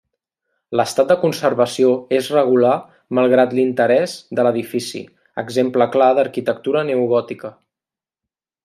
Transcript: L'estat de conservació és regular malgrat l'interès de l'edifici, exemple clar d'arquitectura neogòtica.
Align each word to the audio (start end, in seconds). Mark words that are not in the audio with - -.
L'estat 0.79 1.11
de 1.11 1.17
conservació 1.25 1.91
és 2.19 2.29
regular 2.37 2.73
malgrat 3.19 3.55
l'interès 3.59 4.17
de 4.41 4.49
l'edifici, 4.49 5.03
exemple 5.45 5.89
clar 5.99 6.13
d'arquitectura 6.21 6.87
neogòtica. 6.91 7.55